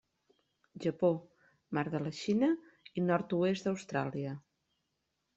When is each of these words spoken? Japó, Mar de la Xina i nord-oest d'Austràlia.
Japó, 0.85 1.09
Mar 1.77 1.83
de 1.95 2.01
la 2.05 2.13
Xina 2.19 2.49
i 3.01 3.03
nord-oest 3.09 3.67
d'Austràlia. 3.69 4.33